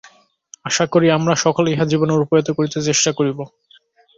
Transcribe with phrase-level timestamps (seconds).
[0.65, 3.39] আশা করি, আমরা সকলে ইহা জীবনে রূপায়িত করিতে চেষ্টা করিব।